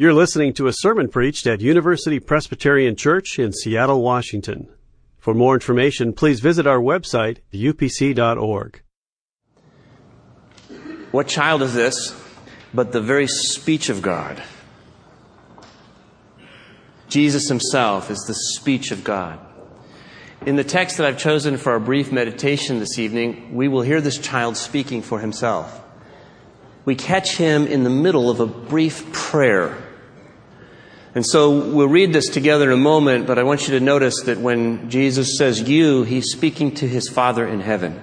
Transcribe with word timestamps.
You're 0.00 0.14
listening 0.14 0.54
to 0.54 0.66
a 0.66 0.72
sermon 0.72 1.08
preached 1.08 1.46
at 1.46 1.60
University 1.60 2.20
Presbyterian 2.20 2.96
Church 2.96 3.38
in 3.38 3.52
Seattle, 3.52 4.00
Washington. 4.00 4.66
For 5.18 5.34
more 5.34 5.52
information, 5.52 6.14
please 6.14 6.40
visit 6.40 6.66
our 6.66 6.78
website, 6.78 7.40
upc.org. 7.52 8.80
What 11.10 11.28
child 11.28 11.60
is 11.60 11.74
this 11.74 12.18
but 12.72 12.92
the 12.92 13.02
very 13.02 13.26
speech 13.26 13.90
of 13.90 14.00
God? 14.00 14.42
Jesus 17.10 17.50
himself 17.50 18.10
is 18.10 18.20
the 18.20 18.56
speech 18.56 18.92
of 18.92 19.04
God. 19.04 19.38
In 20.46 20.56
the 20.56 20.64
text 20.64 20.96
that 20.96 21.06
I've 21.06 21.18
chosen 21.18 21.58
for 21.58 21.72
our 21.72 21.78
brief 21.78 22.10
meditation 22.10 22.78
this 22.78 22.98
evening, 22.98 23.54
we 23.54 23.68
will 23.68 23.82
hear 23.82 24.00
this 24.00 24.16
child 24.16 24.56
speaking 24.56 25.02
for 25.02 25.20
himself. 25.20 25.78
We 26.86 26.94
catch 26.94 27.36
him 27.36 27.66
in 27.66 27.84
the 27.84 27.90
middle 27.90 28.30
of 28.30 28.40
a 28.40 28.46
brief 28.46 29.12
prayer. 29.12 29.88
And 31.14 31.26
so 31.26 31.50
we'll 31.50 31.88
read 31.88 32.12
this 32.12 32.28
together 32.28 32.70
in 32.70 32.78
a 32.78 32.82
moment, 32.82 33.26
but 33.26 33.36
I 33.38 33.42
want 33.42 33.66
you 33.66 33.76
to 33.78 33.84
notice 33.84 34.22
that 34.22 34.38
when 34.38 34.88
Jesus 34.88 35.36
says 35.36 35.60
you, 35.60 36.04
he's 36.04 36.30
speaking 36.30 36.72
to 36.76 36.86
his 36.86 37.08
Father 37.08 37.46
in 37.46 37.60
heaven. 37.60 38.00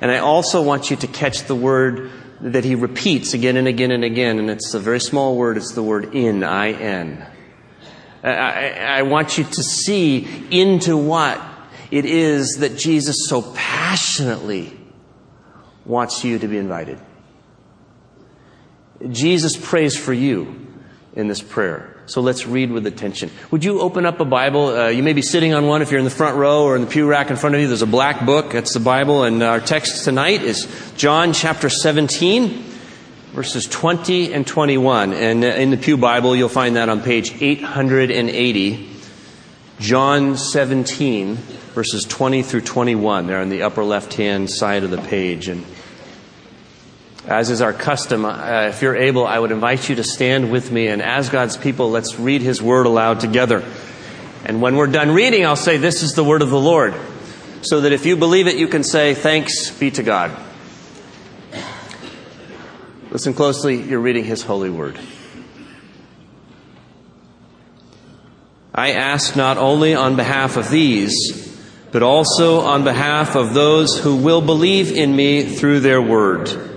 And 0.00 0.10
I 0.10 0.18
also 0.18 0.62
want 0.62 0.88
you 0.88 0.96
to 0.96 1.06
catch 1.08 1.44
the 1.44 1.56
word 1.56 2.12
that 2.40 2.64
he 2.64 2.76
repeats 2.76 3.34
again 3.34 3.56
and 3.56 3.66
again 3.66 3.90
and 3.90 4.04
again, 4.04 4.38
and 4.38 4.50
it's 4.50 4.72
a 4.74 4.78
very 4.78 5.00
small 5.00 5.36
word, 5.36 5.56
it's 5.56 5.72
the 5.72 5.82
word 5.82 6.14
in, 6.14 6.44
I-N. 6.44 7.26
I, 8.22 8.70
I 8.70 9.02
want 9.02 9.38
you 9.38 9.44
to 9.44 9.62
see 9.62 10.28
into 10.50 10.96
what 10.96 11.40
it 11.90 12.04
is 12.04 12.56
that 12.60 12.76
Jesus 12.76 13.28
so 13.28 13.42
passionately 13.54 14.78
wants 15.84 16.24
you 16.24 16.38
to 16.38 16.46
be 16.46 16.58
invited. 16.58 17.00
Jesus 19.10 19.56
prays 19.56 19.96
for 19.96 20.12
you 20.12 20.66
in 21.14 21.28
this 21.28 21.42
prayer. 21.42 21.95
So 22.06 22.20
let's 22.20 22.46
read 22.46 22.70
with 22.70 22.86
attention. 22.86 23.30
Would 23.50 23.64
you 23.64 23.80
open 23.80 24.06
up 24.06 24.20
a 24.20 24.24
Bible? 24.24 24.68
Uh, 24.68 24.88
you 24.88 25.02
may 25.02 25.12
be 25.12 25.22
sitting 25.22 25.54
on 25.54 25.66
one 25.66 25.82
if 25.82 25.90
you're 25.90 25.98
in 25.98 26.04
the 26.04 26.10
front 26.10 26.36
row 26.36 26.64
or 26.64 26.76
in 26.76 26.82
the 26.82 26.88
pew 26.88 27.06
rack 27.06 27.30
in 27.30 27.36
front 27.36 27.54
of 27.54 27.60
you. 27.60 27.66
There's 27.66 27.82
a 27.82 27.86
black 27.86 28.24
book. 28.24 28.52
That's 28.52 28.72
the 28.74 28.80
Bible. 28.80 29.24
And 29.24 29.42
our 29.42 29.60
text 29.60 30.04
tonight 30.04 30.42
is 30.42 30.66
John 30.96 31.32
chapter 31.32 31.68
17 31.68 32.74
verses 33.36 33.66
20 33.66 34.32
and 34.32 34.46
21. 34.46 35.12
And 35.12 35.44
uh, 35.44 35.48
in 35.48 35.70
the 35.70 35.76
Pew 35.76 35.98
Bible, 35.98 36.34
you'll 36.34 36.48
find 36.48 36.76
that 36.76 36.88
on 36.88 37.02
page 37.02 37.34
880. 37.42 38.88
John 39.78 40.38
17, 40.38 41.34
verses 41.74 42.06
20 42.06 42.42
through 42.42 42.62
21. 42.62 43.26
They're 43.26 43.42
on 43.42 43.50
the 43.50 43.62
upper 43.62 43.84
left 43.84 44.14
hand 44.14 44.48
side 44.48 44.84
of 44.84 44.90
the 44.90 44.96
page. 44.96 45.48
And 45.48 45.66
as 47.26 47.50
is 47.50 47.60
our 47.60 47.72
custom, 47.72 48.24
uh, 48.24 48.68
if 48.68 48.82
you're 48.82 48.96
able, 48.96 49.26
I 49.26 49.38
would 49.38 49.50
invite 49.50 49.88
you 49.88 49.96
to 49.96 50.04
stand 50.04 50.50
with 50.50 50.70
me. 50.70 50.88
And 50.88 51.02
as 51.02 51.28
God's 51.28 51.56
people, 51.56 51.90
let's 51.90 52.18
read 52.18 52.40
His 52.40 52.62
Word 52.62 52.86
aloud 52.86 53.20
together. 53.20 53.64
And 54.44 54.62
when 54.62 54.76
we're 54.76 54.86
done 54.86 55.10
reading, 55.10 55.44
I'll 55.44 55.56
say, 55.56 55.76
This 55.76 56.02
is 56.02 56.14
the 56.14 56.24
Word 56.24 56.42
of 56.42 56.50
the 56.50 56.60
Lord. 56.60 56.94
So 57.62 57.80
that 57.80 57.92
if 57.92 58.06
you 58.06 58.16
believe 58.16 58.46
it, 58.46 58.56
you 58.56 58.68
can 58.68 58.84
say, 58.84 59.14
Thanks 59.14 59.70
be 59.70 59.90
to 59.92 60.02
God. 60.02 60.30
Listen 63.10 63.34
closely, 63.34 63.80
you're 63.82 64.00
reading 64.00 64.24
His 64.24 64.42
holy 64.42 64.70
word. 64.70 64.98
I 68.74 68.92
ask 68.92 69.36
not 69.36 69.56
only 69.56 69.94
on 69.94 70.16
behalf 70.16 70.58
of 70.58 70.68
these, 70.68 71.58
but 71.92 72.02
also 72.02 72.60
on 72.60 72.84
behalf 72.84 73.34
of 73.34 73.54
those 73.54 73.98
who 73.98 74.16
will 74.16 74.42
believe 74.42 74.92
in 74.92 75.16
me 75.16 75.44
through 75.44 75.80
their 75.80 76.02
word, 76.02 76.75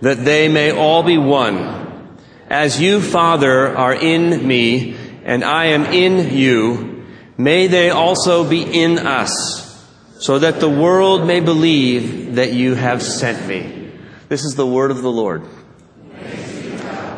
that 0.00 0.24
they 0.24 0.48
may 0.48 0.70
all 0.70 1.02
be 1.02 1.18
one. 1.18 2.18
As 2.48 2.80
you, 2.80 3.00
Father, 3.00 3.76
are 3.76 3.94
in 3.94 4.46
me, 4.46 4.96
and 5.24 5.44
I 5.44 5.66
am 5.66 5.84
in 5.84 6.36
you, 6.36 7.06
may 7.36 7.66
they 7.66 7.90
also 7.90 8.48
be 8.48 8.62
in 8.62 8.98
us, 8.98 9.86
so 10.18 10.38
that 10.38 10.60
the 10.60 10.68
world 10.68 11.26
may 11.26 11.40
believe 11.40 12.34
that 12.36 12.52
you 12.52 12.74
have 12.74 13.02
sent 13.02 13.46
me. 13.46 13.92
This 14.28 14.44
is 14.44 14.54
the 14.54 14.66
word 14.66 14.90
of 14.90 15.02
the 15.02 15.10
Lord. 15.10 15.42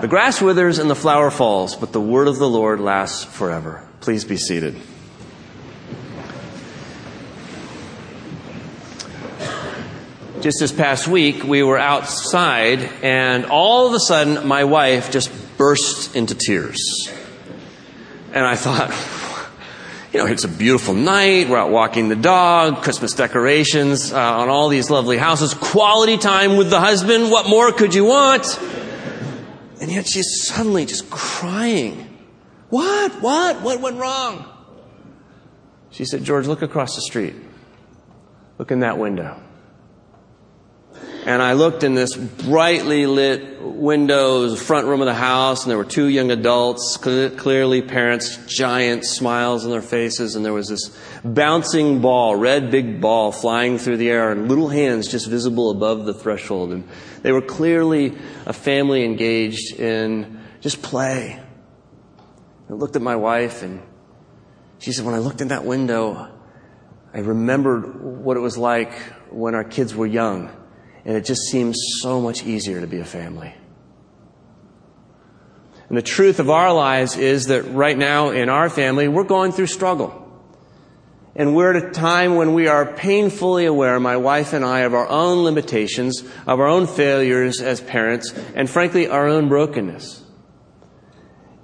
The 0.01 0.09
grass 0.09 0.43
withers 0.43 0.79
and 0.79 0.91
the 0.91 0.97
flower 0.97 1.31
falls, 1.31 1.77
but 1.77 1.93
the 1.93 2.01
word 2.01 2.27
of 2.27 2.39
the 2.39 2.49
Lord 2.49 2.81
lasts 2.81 3.25
forever. 3.25 3.87
Please 4.01 4.25
be 4.25 4.37
seated. 4.37 4.77
Just 10.43 10.59
this 10.59 10.73
past 10.73 11.07
week, 11.07 11.45
we 11.45 11.63
were 11.63 11.79
outside, 11.79 12.81
and 13.01 13.45
all 13.45 13.87
of 13.87 13.95
a 13.95 14.01
sudden, 14.01 14.45
my 14.45 14.65
wife 14.65 15.13
just 15.13 15.31
burst 15.57 16.17
into 16.17 16.35
tears. 16.35 17.09
And 18.33 18.45
I 18.45 18.57
thought, 18.57 18.91
you 20.13 20.19
know, 20.19 20.27
it's 20.27 20.43
a 20.43 20.49
beautiful 20.49 20.95
night. 20.95 21.49
We're 21.49 21.59
out 21.59 21.71
walking 21.71 22.09
the 22.09 22.17
dog, 22.17 22.83
Christmas 22.83 23.15
decorations 23.15 24.13
uh, 24.13 24.19
on 24.19 24.49
all 24.49 24.69
these 24.69 24.91
lovely 24.91 25.17
houses, 25.17 25.55
quality 25.55 26.19
time 26.19 26.57
with 26.57 26.71
the 26.71 26.81
husband. 26.81 27.31
What 27.31 27.49
more 27.49 27.71
could 27.71 27.95
you 27.95 28.07
want? 28.07 28.45
And 29.81 29.93
yet 29.93 30.09
she's 30.09 30.49
suddenly 30.49 30.87
just 30.87 31.09
crying. 31.09 32.19
What? 32.69 33.13
What? 33.23 33.63
What 33.63 33.81
went 33.81 33.97
wrong? 33.97 34.45
She 35.93 36.05
said, 36.05 36.25
George, 36.25 36.49
look 36.49 36.63
across 36.63 36.97
the 36.97 37.03
street. 37.03 37.37
Look 38.59 38.73
in 38.73 38.81
that 38.81 38.99
window. 38.99 39.41
And 41.25 41.41
I 41.41 41.53
looked 41.53 41.85
in 41.85 41.95
this 41.95 42.17
brightly 42.17 43.07
lit 43.07 43.63
windows, 43.63 44.61
front 44.61 44.89
room 44.89 45.01
of 45.03 45.07
the 45.07 45.15
house, 45.15 45.63
and 45.63 45.71
there 45.71 45.79
were 45.79 45.85
two 45.85 46.07
young 46.07 46.33
adults, 46.33 46.97
clearly 46.97 47.81
parents, 47.81 48.39
giant 48.49 49.05
smiles 49.05 49.65
on 49.65 49.71
their 49.71 49.83
faces, 49.83 50.35
and 50.35 50.45
there 50.45 50.53
was 50.53 50.69
this 50.69 50.97
bouncing 51.25 52.01
ball, 52.01 52.35
red 52.35 52.73
big 52.73 53.01
ball 53.01 53.31
flying 53.31 53.79
through 53.79 53.99
the 53.99 54.11
air, 54.11 54.33
and 54.33 54.49
little 54.49 54.69
hands 54.69 55.07
just 55.07 55.29
visible 55.29 55.71
above 55.71 56.07
the 56.07 56.15
threshold. 56.15 56.73
And 56.73 56.89
they 57.23 57.31
were 57.31 57.43
clearly 57.43 58.19
a 58.45 58.53
family 58.53 59.05
engaged 59.05 59.79
in 59.79 60.41
just 60.61 60.83
play. 60.83 61.41
I 62.69 62.73
looked 62.73 62.97
at 62.97 63.03
my 63.03 63.17
wife 63.17 63.63
and 63.63 63.83
she 64.79 64.93
said, 64.93 65.05
when 65.05 65.15
I 65.15 65.19
looked 65.19 65.41
in 65.41 65.49
that 65.49 65.65
window, 65.65 66.33
I 67.15 67.19
remembered 67.19 68.03
what 68.03 68.37
it 68.37 68.41
was 68.41 68.59
like 68.59 68.93
when 69.31 69.55
our 69.55 69.65
kids 69.65 69.95
were 69.95 70.07
young. 70.07 70.51
And 71.05 71.17
it 71.17 71.25
just 71.25 71.43
seems 71.43 71.77
so 72.01 72.21
much 72.21 72.45
easier 72.45 72.81
to 72.81 72.87
be 72.87 73.01
a 73.01 73.05
family. 73.05 73.55
And 75.89 75.99
the 75.99 76.03
truth 76.03 76.39
of 76.39 76.49
our 76.49 76.73
lives 76.73 77.17
is 77.17 77.47
that 77.47 77.65
right 77.65 77.99
now 77.99 78.31
in 78.31 78.49
our 78.49 78.71
family, 78.71 79.09
we're 79.09 79.25
going 79.25 79.53
through 79.53 79.67
struggle. 79.67 80.19
And 81.35 81.55
we're 81.55 81.75
at 81.75 81.85
a 81.85 81.91
time 81.91 82.37
when 82.37 82.55
we 82.55 82.67
are 82.67 82.87
painfully 82.87 83.65
aware, 83.65 83.99
my 83.99 84.17
wife 84.17 84.53
and 84.53 84.65
I, 84.65 84.81
of 84.81 84.95
our 84.95 85.09
own 85.09 85.45
limitations, 85.45 86.23
of 86.47 86.61
our 86.61 86.67
own 86.67 86.87
failures 86.87 87.61
as 87.61 87.81
parents, 87.81 88.33
and 88.55 88.69
frankly, 88.69 89.09
our 89.09 89.27
own 89.27 89.49
brokenness. 89.49 90.23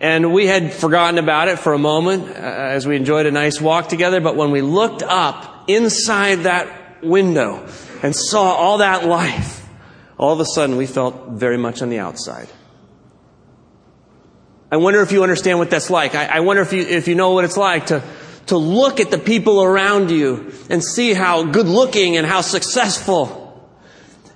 And 0.00 0.32
we 0.32 0.47
had 0.47 0.72
forgotten 0.72 1.19
about 1.19 1.48
it 1.48 1.59
for 1.59 1.72
a 1.72 1.78
moment 1.78 2.28
uh, 2.28 2.34
as 2.34 2.87
we 2.87 2.97
enjoyed 2.97 3.27
a 3.27 3.31
nice 3.31 3.60
walk 3.60 3.88
together, 3.88 4.21
but 4.21 4.37
when 4.37 4.50
we 4.50 4.62
looked 4.62 5.03
up 5.03 5.69
inside 5.69 6.41
that 6.41 7.03
window 7.03 7.66
and 8.03 8.14
saw 8.14 8.54
all 8.54 8.78
that 8.78 9.06
life, 9.06 9.66
all 10.16 10.32
of 10.32 10.41
a 10.41 10.44
sudden 10.44 10.76
we 10.76 10.86
felt 10.86 11.28
very 11.31 11.56
much 11.56 11.82
on 11.82 11.91
the 11.91 11.98
outside. 11.98 12.48
I 14.70 14.76
wonder 14.76 15.00
if 15.00 15.12
you 15.12 15.22
understand 15.22 15.59
what 15.59 15.70
that's 15.70 15.88
like. 15.88 16.14
I, 16.14 16.26
I 16.26 16.41
wonder 16.41 16.62
if 16.62 16.72
you, 16.72 16.82
if 16.82 17.09
you 17.09 17.14
know 17.14 17.32
what 17.32 17.44
it's 17.44 17.56
like 17.56 17.86
to, 17.86 18.03
to 18.47 18.59
look 18.59 19.00
at 19.00 19.10
the 19.10 19.19
people 19.19 19.62
around 19.62 20.10
you 20.10 20.53
and 20.69 20.84
see 20.84 21.14
how 21.14 21.44
good 21.44 21.66
looking 21.66 22.16
and 22.16 22.26
how 22.26 22.42
successful 22.42 23.44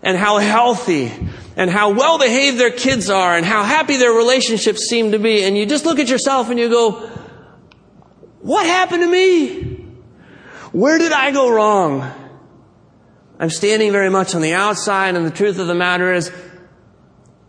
and 0.02 0.16
how 0.16 0.38
healthy 0.38 1.12
and 1.56 1.70
how 1.70 1.92
well 1.92 2.18
behaved 2.18 2.58
their 2.58 2.70
kids 2.70 3.10
are 3.10 3.36
and 3.36 3.44
how 3.44 3.62
happy 3.62 3.98
their 3.98 4.12
relationships 4.12 4.88
seem 4.88 5.12
to 5.12 5.18
be. 5.18 5.44
And 5.44 5.56
you 5.56 5.66
just 5.66 5.84
look 5.84 5.98
at 5.98 6.08
yourself 6.08 6.48
and 6.48 6.58
you 6.58 6.70
go, 6.70 6.92
what 8.40 8.64
happened 8.66 9.02
to 9.02 9.10
me? 9.10 9.84
Where 10.72 10.96
did 10.98 11.12
I 11.12 11.30
go 11.30 11.50
wrong? 11.50 12.10
I'm 13.38 13.50
standing 13.50 13.92
very 13.92 14.10
much 14.10 14.34
on 14.34 14.42
the 14.42 14.54
outside 14.54 15.16
and 15.16 15.26
the 15.26 15.30
truth 15.30 15.58
of 15.58 15.66
the 15.66 15.74
matter 15.74 16.12
is, 16.12 16.30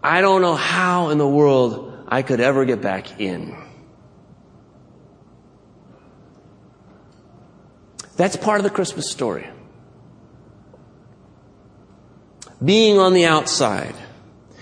I 0.04 0.22
don't 0.22 0.42
know 0.42 0.56
how 0.56 1.10
in 1.10 1.18
the 1.18 1.28
world 1.28 2.06
I 2.08 2.22
could 2.22 2.40
ever 2.40 2.66
get 2.66 2.82
back 2.82 3.20
in. 3.22 3.58
That's 8.16 8.36
part 8.36 8.60
of 8.60 8.64
the 8.64 8.70
Christmas 8.70 9.10
story. 9.10 9.48
Being 12.64 13.00
on 13.00 13.14
the 13.14 13.26
outside. 13.26 13.96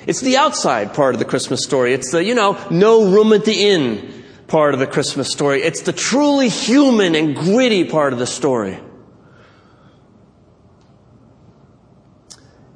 It's 0.07 0.21
the 0.21 0.37
outside 0.37 0.93
part 0.93 1.15
of 1.15 1.19
the 1.19 1.25
Christmas 1.25 1.63
story. 1.63 1.93
It's 1.93 2.11
the, 2.11 2.23
you 2.23 2.33
know, 2.33 2.57
no 2.71 3.11
room 3.11 3.33
at 3.33 3.45
the 3.45 3.69
inn 3.69 4.23
part 4.47 4.73
of 4.73 4.79
the 4.79 4.87
Christmas 4.87 5.31
story. 5.31 5.61
It's 5.61 5.81
the 5.81 5.93
truly 5.93 6.49
human 6.49 7.15
and 7.15 7.35
gritty 7.35 7.83
part 7.83 8.13
of 8.13 8.19
the 8.19 8.27
story. 8.27 8.79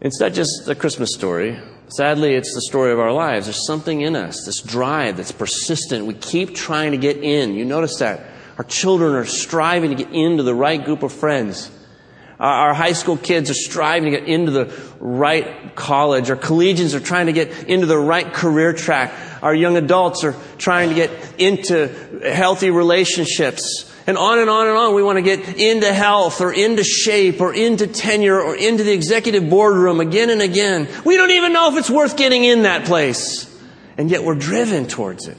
It's 0.05 0.19
not 0.19 0.33
just 0.33 0.67
a 0.67 0.75
Christmas 0.75 1.15
story. 1.15 1.59
Sadly, 1.87 2.35
it's 2.35 2.53
the 2.53 2.61
story 2.61 2.91
of 2.91 2.99
our 2.99 3.11
lives. 3.11 3.47
There's 3.47 3.65
something 3.65 4.01
in 4.01 4.15
us, 4.15 4.45
this 4.45 4.61
drive 4.61 5.17
that's 5.17 5.31
persistent. 5.31 6.05
We 6.05 6.13
keep 6.13 6.53
trying 6.53 6.91
to 6.91 6.97
get 6.97 7.17
in. 7.17 7.55
You 7.55 7.65
notice 7.65 7.97
that. 7.97 8.23
Our 8.59 8.65
children 8.65 9.15
are 9.15 9.25
striving 9.25 9.89
to 9.89 9.95
get 9.95 10.13
into 10.13 10.43
the 10.43 10.53
right 10.53 10.85
group 10.85 11.01
of 11.01 11.11
friends. 11.11 11.71
Our 12.39 12.75
high 12.75 12.91
school 12.91 13.17
kids 13.17 13.49
are 13.49 13.55
striving 13.55 14.11
to 14.11 14.19
get 14.19 14.29
into 14.29 14.51
the 14.51 14.79
right 14.99 15.75
college. 15.75 16.29
Our 16.29 16.35
collegians 16.35 16.93
are 16.93 16.99
trying 16.99 17.25
to 17.25 17.33
get 17.33 17.63
into 17.67 17.87
the 17.87 17.97
right 17.97 18.31
career 18.31 18.73
track. 18.73 19.11
Our 19.41 19.55
young 19.55 19.75
adults 19.75 20.23
are 20.23 20.35
trying 20.59 20.89
to 20.89 20.95
get 20.95 21.09
into 21.39 21.87
healthy 22.31 22.69
relationships. 22.69 23.91
And 24.07 24.17
on 24.17 24.39
and 24.39 24.49
on 24.49 24.67
and 24.67 24.77
on. 24.77 24.93
We 24.93 25.01
want 25.01 25.17
to 25.17 25.23
get 25.23 25.57
into 25.57 25.91
health 25.91 26.39
or 26.39 26.53
into 26.53 26.83
shape 26.83 27.41
or 27.41 27.53
into 27.53 27.87
tenure 27.87 28.39
or 28.39 28.55
into 28.55 28.83
the 28.83 28.93
executive 28.93 29.49
boardroom 29.49 29.99
again 29.99 30.29
and 30.29 30.41
again. 30.41 30.87
We 31.03 31.17
don't 31.17 31.31
even 31.31 31.53
know 31.53 31.71
if 31.71 31.79
it's 31.79 31.89
worth 31.89 32.15
getting 32.15 32.43
in 32.43 32.63
that 32.63 32.85
place. 32.85 33.51
And 33.97 34.11
yet 34.11 34.23
we're 34.23 34.35
driven 34.35 34.87
towards 34.87 35.27
it. 35.27 35.37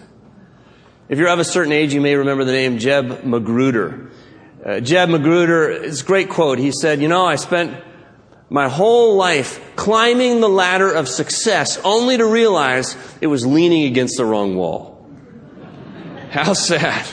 If 1.09 1.19
you're 1.19 1.29
of 1.29 1.39
a 1.39 1.45
certain 1.45 1.73
age, 1.73 1.95
you 1.95 2.01
may 2.01 2.17
remember 2.17 2.45
the 2.45 2.53
name 2.53 2.79
Jeb 2.79 3.23
Magruder. 3.23 4.11
Uh, 4.65 4.81
Jeb 4.81 5.11
Magruder, 5.11 5.71
it's 5.71 6.01
a 6.01 6.05
great 6.05 6.29
quote. 6.29 6.59
He 6.59 6.73
said, 6.73 7.01
You 7.01 7.07
know, 7.07 7.25
I 7.25 7.37
spent 7.37 7.81
my 8.51 8.69
whole 8.69 9.15
life 9.15 9.61
climbing 9.77 10.41
the 10.41 10.49
ladder 10.49 10.93
of 10.93 11.09
success 11.09 11.79
only 11.85 12.17
to 12.17 12.27
realize 12.27 12.97
it 13.21 13.29
was 13.29 13.47
leaning 13.47 13.85
against 13.85 14.17
the 14.17 14.25
wrong 14.25 14.57
wall. 14.57 15.09
How 16.31 16.53
sad. 16.53 17.07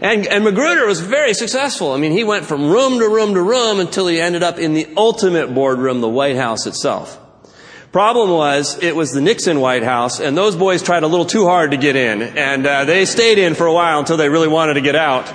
And, 0.00 0.26
and 0.26 0.44
Magruder 0.44 0.86
was 0.86 1.00
very 1.00 1.32
successful. 1.32 1.92
I 1.92 1.96
mean, 1.96 2.12
he 2.12 2.22
went 2.22 2.44
from 2.44 2.70
room 2.70 2.98
to 2.98 3.08
room 3.08 3.34
to 3.34 3.42
room 3.42 3.80
until 3.80 4.06
he 4.06 4.20
ended 4.20 4.42
up 4.42 4.58
in 4.58 4.74
the 4.74 4.86
ultimate 4.96 5.54
boardroom, 5.54 6.00
the 6.00 6.08
White 6.08 6.36
House 6.36 6.66
itself. 6.66 7.18
Problem 7.92 8.28
was, 8.28 8.78
it 8.82 8.94
was 8.94 9.12
the 9.12 9.22
Nixon 9.22 9.58
White 9.58 9.82
House, 9.82 10.20
and 10.20 10.36
those 10.36 10.54
boys 10.54 10.82
tried 10.82 11.02
a 11.02 11.06
little 11.06 11.24
too 11.24 11.46
hard 11.46 11.70
to 11.70 11.78
get 11.78 11.96
in, 11.96 12.20
and 12.20 12.66
uh, 12.66 12.84
they 12.84 13.06
stayed 13.06 13.38
in 13.38 13.54
for 13.54 13.66
a 13.66 13.72
while 13.72 13.98
until 13.98 14.18
they 14.18 14.28
really 14.28 14.48
wanted 14.48 14.74
to 14.74 14.82
get 14.82 14.96
out. 14.96 15.32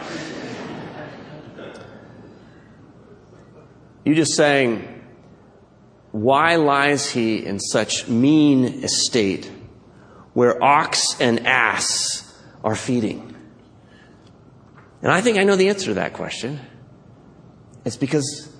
You 4.05 4.13
just 4.13 4.35
saying, 4.35 5.01
why 6.11 6.57
lies 6.57 7.09
he 7.09 7.43
in 7.43 7.59
such 7.59 8.07
mean 8.07 8.83
estate 8.83 9.51
where 10.33 10.61
ox 10.63 11.19
and 11.19 11.47
ass 11.47 12.31
are 12.63 12.75
feeding? 12.75 13.30
And 15.01 15.11
I 15.11 15.21
think 15.21 15.37
I 15.37 15.43
know 15.43 15.55
the 15.55 15.69
answer 15.69 15.87
to 15.87 15.93
that 15.95 16.13
question. 16.13 16.59
It's 17.85 17.97
because 17.97 18.55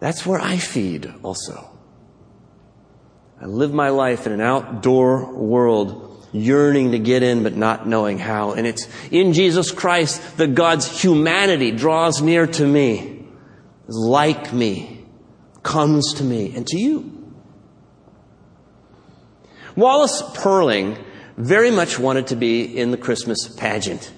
that's 0.00 0.24
where 0.24 0.40
I 0.40 0.56
feed 0.56 1.12
also. 1.22 1.70
I 3.40 3.46
live 3.46 3.72
my 3.72 3.90
life 3.90 4.26
in 4.26 4.32
an 4.32 4.40
outdoor 4.40 5.32
world 5.34 6.26
yearning 6.32 6.92
to 6.92 6.98
get 6.98 7.22
in 7.22 7.42
but 7.42 7.56
not 7.56 7.86
knowing 7.86 8.18
how. 8.18 8.52
And 8.52 8.66
it's 8.66 8.88
in 9.10 9.32
Jesus 9.32 9.70
Christ 9.70 10.38
that 10.38 10.54
God's 10.54 11.02
humanity 11.02 11.70
draws 11.70 12.20
near 12.20 12.46
to 12.46 12.66
me, 12.66 13.24
is 13.86 13.96
like 13.96 14.52
me, 14.52 15.04
comes 15.62 16.14
to 16.14 16.24
me 16.24 16.54
and 16.56 16.66
to 16.68 16.78
you. 16.78 17.14
Wallace 19.76 20.22
Purling 20.34 20.98
very 21.36 21.70
much 21.70 21.98
wanted 21.98 22.28
to 22.28 22.36
be 22.36 22.64
in 22.64 22.90
the 22.90 22.96
Christmas 22.96 23.46
pageant. 23.46 24.12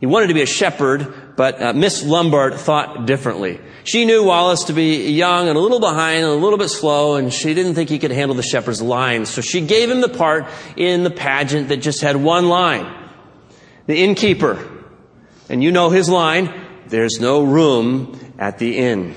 He 0.00 0.06
wanted 0.06 0.28
to 0.28 0.34
be 0.34 0.42
a 0.42 0.46
shepherd, 0.46 1.34
but 1.36 1.60
uh, 1.60 1.72
Miss 1.72 2.04
Lombard 2.04 2.54
thought 2.54 3.06
differently. 3.06 3.60
She 3.82 4.04
knew 4.04 4.22
Wallace 4.22 4.64
to 4.64 4.72
be 4.72 5.10
young 5.10 5.48
and 5.48 5.56
a 5.56 5.60
little 5.60 5.80
behind 5.80 6.18
and 6.18 6.32
a 6.32 6.34
little 6.34 6.58
bit 6.58 6.68
slow, 6.68 7.16
and 7.16 7.32
she 7.32 7.52
didn't 7.52 7.74
think 7.74 7.88
he 7.90 7.98
could 7.98 8.12
handle 8.12 8.36
the 8.36 8.42
shepherd's 8.42 8.80
line. 8.80 9.26
So 9.26 9.40
she 9.40 9.60
gave 9.60 9.90
him 9.90 10.00
the 10.00 10.08
part 10.08 10.46
in 10.76 11.02
the 11.02 11.10
pageant 11.10 11.68
that 11.68 11.78
just 11.78 12.00
had 12.00 12.16
one 12.16 12.48
line. 12.48 12.86
The 13.86 13.96
innkeeper. 13.96 14.68
And 15.48 15.64
you 15.64 15.72
know 15.72 15.90
his 15.90 16.08
line, 16.08 16.52
there's 16.86 17.18
no 17.18 17.42
room 17.42 18.34
at 18.38 18.58
the 18.58 18.78
inn. 18.78 19.14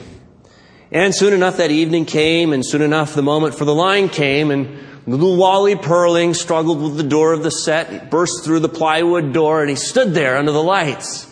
And 0.92 1.14
soon 1.14 1.34
enough 1.34 1.58
that 1.58 1.72
evening 1.72 2.06
came, 2.06 2.54
and 2.54 2.66
soon 2.66 2.82
enough 2.82 3.14
the 3.14 3.22
moment 3.22 3.54
for 3.56 3.66
the 3.66 3.76
line 3.76 4.10
came, 4.10 4.50
and 4.50 4.78
Little 5.08 5.36
Wally 5.36 5.76
Purling 5.76 6.34
struggled 6.34 6.82
with 6.82 6.96
the 6.96 7.04
door 7.04 7.34
of 7.34 7.42
the 7.42 7.52
set. 7.52 7.90
He 7.92 7.98
burst 7.98 8.44
through 8.44 8.60
the 8.60 8.70
plywood 8.70 9.34
door 9.34 9.62
and 9.62 9.70
he 9.70 9.76
stood 9.76 10.14
there 10.14 10.38
under 10.38 10.52
the 10.52 10.62
lights. 10.62 11.28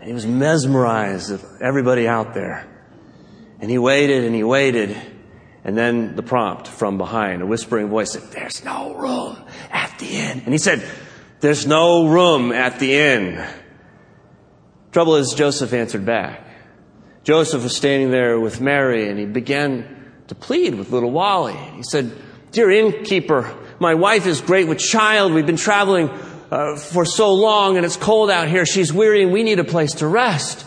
And 0.00 0.08
he 0.08 0.12
was 0.12 0.26
mesmerized 0.26 1.30
of 1.30 1.44
everybody 1.62 2.08
out 2.08 2.34
there. 2.34 2.68
And 3.60 3.70
he 3.70 3.78
waited 3.78 4.24
and 4.24 4.34
he 4.34 4.42
waited. 4.42 4.96
And 5.62 5.78
then 5.78 6.16
the 6.16 6.22
prompt 6.22 6.68
from 6.68 6.98
behind, 6.98 7.40
a 7.40 7.46
whispering 7.46 7.88
voice 7.88 8.12
said, 8.12 8.24
There's 8.32 8.64
no 8.64 8.94
room 8.94 9.38
at 9.70 9.98
the 9.98 10.16
inn. 10.16 10.42
And 10.44 10.52
he 10.52 10.58
said, 10.58 10.84
There's 11.40 11.66
no 11.66 12.08
room 12.08 12.52
at 12.52 12.80
the 12.80 12.94
inn. 12.94 13.46
Trouble 14.92 15.16
is, 15.16 15.34
Joseph 15.34 15.72
answered 15.72 16.04
back. 16.04 16.44
Joseph 17.22 17.62
was 17.62 17.74
standing 17.74 18.10
there 18.10 18.38
with 18.38 18.60
Mary 18.60 19.08
and 19.08 19.18
he 19.18 19.24
began 19.24 20.12
to 20.26 20.34
plead 20.34 20.74
with 20.74 20.90
little 20.90 21.10
Wally. 21.10 21.56
He 21.76 21.82
said, 21.82 22.12
Dear 22.54 22.70
innkeeper, 22.70 23.52
my 23.80 23.94
wife 23.94 24.26
is 24.28 24.40
great 24.40 24.68
with 24.68 24.78
child. 24.78 25.32
We've 25.32 25.44
been 25.44 25.56
traveling 25.56 26.08
uh, 26.52 26.76
for 26.76 27.04
so 27.04 27.34
long 27.34 27.76
and 27.76 27.84
it's 27.84 27.96
cold 27.96 28.30
out 28.30 28.46
here. 28.46 28.64
She's 28.64 28.92
weary 28.92 29.24
and 29.24 29.32
we 29.32 29.42
need 29.42 29.58
a 29.58 29.64
place 29.64 29.94
to 29.94 30.06
rest. 30.06 30.64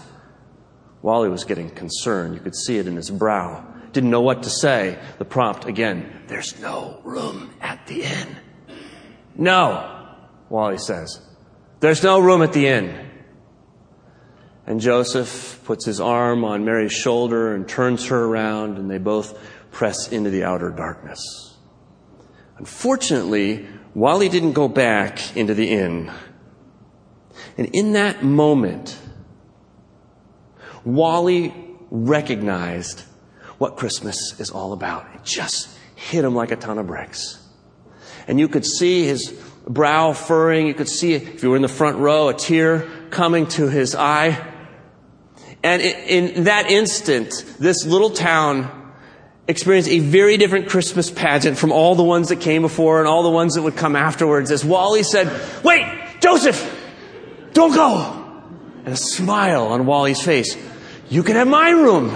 Wally 1.01 1.30
was 1.30 1.45
getting 1.45 1.69
concerned. 1.69 2.36
You 2.36 2.42
could 2.42 2.57
see 2.57 2.78
it 2.78 2.88
in 2.88 2.98
his 2.98 3.10
brow. 3.10 3.66
Didn't 3.94 4.10
know 4.10 4.19
what 4.19 4.44
to 4.44 4.50
say. 4.50 5.00
The 5.18 5.24
prompt 5.24 5.63
again, 5.63 6.24
there's 6.28 6.60
no 6.60 7.00
room 7.06 7.54
at 7.62 7.88
the 7.88 8.04
inn. 8.04 8.36
No, 9.38 10.10
Wally 10.50 10.80
says. 10.80 11.22
There's 11.80 12.04
no 12.04 12.19
room 12.19 12.42
at 12.42 12.51
the 12.51 12.68
inn. 12.68 13.12
And 14.66 14.81
Joseph 14.81 15.62
puts 15.63 15.86
his 15.86 16.01
arm 16.01 16.44
on 16.44 16.66
Mary's 16.66 16.92
shoulder 16.92 17.56
and 17.56 17.66
turns 17.66 18.07
her 18.07 18.25
around, 18.25 18.78
and 18.78 18.92
they 18.92 18.98
both 18.98 19.40
press 19.72 20.10
into 20.12 20.30
the 20.30 20.44
outer 20.44 20.69
darkness. 20.69 21.46
Unfortunately, 22.57 23.68
Wally 23.94 24.30
didn't 24.30 24.54
go 24.54 24.68
back 24.68 25.36
into 25.36 25.54
the 25.54 25.69
inn. 25.69 26.12
And 27.57 27.68
in 27.74 27.94
that 27.94 28.24
moment, 28.24 28.98
Wally 30.83 31.54
recognized 31.89 33.04
what 33.57 33.75
Christmas 33.75 34.39
is 34.39 34.51
all 34.51 34.74
about. 34.74 35.07
It 35.15 35.24
just 35.24 35.69
hit 35.95 36.24
him 36.24 36.36
like 36.36 36.51
a 36.51 36.56
ton 36.56 36.77
of 36.77 36.88
bricks. 36.88 37.44
And 38.27 38.39
you 38.39 38.48
could 38.48 38.65
see 38.65 39.06
his 39.06 39.31
brow 39.68 40.13
furrowing. 40.13 40.68
You 40.68 40.74
could 40.74 40.89
see, 40.89 41.13
if 41.13 41.44
you 41.44 41.50
were 41.50 41.56
in 41.56 41.62
the 41.62 41.68
front 41.68 41.98
row, 41.98 42.30
a 42.30 42.33
tear 42.33 42.87
coming 43.09 43.47
to 43.47 43.69
his 43.69 43.95
eye. 43.95 44.45
And 45.64 45.81
in 45.81 46.44
that 46.44 46.69
instant, 46.69 47.56
this 47.59 47.85
little 47.85 48.11
town 48.11 48.77
experienced 49.47 49.89
a 49.89 49.99
very 49.99 50.37
different 50.37 50.69
Christmas 50.69 51.09
pageant 51.09 51.57
from 51.57 51.71
all 51.71 51.95
the 51.95 52.04
ones 52.04 52.30
that 52.30 52.42
came 52.42 52.61
before 52.61 52.99
and 52.99 53.07
all 53.07 53.23
the 53.23 53.30
ones 53.30 53.56
that 53.56 53.61
would 53.61 53.75
come 53.75 53.95
afterwards 53.95 54.51
as 54.51 54.66
Wally 54.66 55.04
said, 55.04 55.31
Wait, 55.63 55.85
Joseph, 56.19 56.59
don't 57.54 57.73
go. 57.73 58.25
And 58.85 58.94
a 58.94 58.97
smile 58.97 59.68
on 59.68 59.85
Wally's 59.85 60.21
face. 60.21 60.57
You 61.09 61.23
can 61.23 61.35
have 61.35 61.47
my 61.47 61.69
room. 61.69 62.07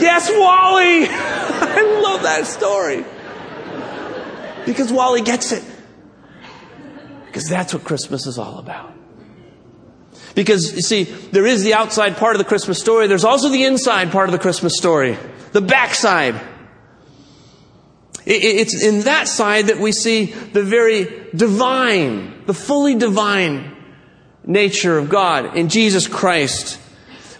yes, 0.00 0.30
Wally! 0.30 1.08
I 1.08 2.00
love 2.02 2.22
that 2.22 2.46
story. 2.46 3.04
Because 4.66 4.92
Wally 4.92 5.22
gets 5.22 5.52
it. 5.52 5.64
Because 7.26 7.48
that's 7.48 7.72
what 7.72 7.84
Christmas 7.84 8.26
is 8.26 8.38
all 8.38 8.58
about. 8.58 8.97
Because, 10.34 10.74
you 10.74 10.82
see, 10.82 11.04
there 11.04 11.46
is 11.46 11.64
the 11.64 11.74
outside 11.74 12.16
part 12.16 12.34
of 12.34 12.38
the 12.38 12.44
Christmas 12.44 12.78
story. 12.78 13.06
There's 13.06 13.24
also 13.24 13.48
the 13.48 13.64
inside 13.64 14.12
part 14.12 14.28
of 14.28 14.32
the 14.32 14.38
Christmas 14.38 14.76
story. 14.76 15.16
The 15.52 15.60
backside. 15.60 16.40
It's 18.26 18.80
in 18.82 19.00
that 19.02 19.26
side 19.26 19.68
that 19.68 19.78
we 19.78 19.92
see 19.92 20.26
the 20.26 20.62
very 20.62 21.26
divine, 21.34 22.44
the 22.46 22.54
fully 22.54 22.94
divine 22.94 23.74
nature 24.44 24.98
of 24.98 25.08
God 25.08 25.56
in 25.56 25.68
Jesus 25.68 26.06
Christ. 26.06 26.78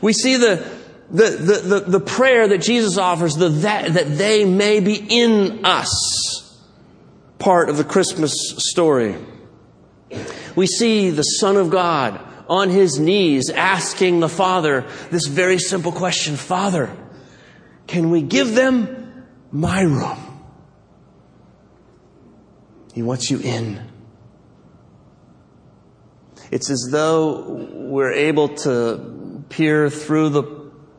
We 0.00 0.12
see 0.12 0.37
the, 0.37 0.66
the, 1.11 1.30
the, 1.30 1.54
the, 1.59 1.80
the 1.80 2.00
prayer 2.00 2.49
that 2.49 2.59
Jesus 2.59 2.97
offers, 2.97 3.37
the, 3.37 3.49
that, 3.49 3.95
that 3.95 4.16
they 4.16 4.45
may 4.45 4.80
be 4.80 4.95
in 4.95 5.64
us 5.64 6.59
part 7.38 7.68
of 7.68 7.76
the 7.76 7.85
Christmas 7.85 8.54
story. 8.59 9.16
We 10.57 10.66
see 10.66 11.11
the 11.11 11.23
Son 11.23 11.57
of 11.57 11.71
God 11.71 12.21
on 12.49 12.71
his 12.71 12.99
knees 12.99 13.50
asking 13.50 14.21
the 14.21 14.28
Father 14.28 14.85
this 15.11 15.26
very 15.26 15.59
simple 15.59 15.93
question 15.93 16.37
Father, 16.37 16.90
can 17.87 18.11
we 18.11 18.23
give 18.23 18.55
them 18.55 19.26
my 19.50 19.83
room? 19.83 20.19
He 22.95 23.02
wants 23.02 23.31
you 23.31 23.38
in. 23.38 23.81
It's 26.50 26.71
as 26.71 26.88
though 26.90 27.43
we're 27.73 28.12
able 28.12 28.49
to 28.49 29.45
peer 29.50 29.90
through 29.90 30.31
the 30.31 30.43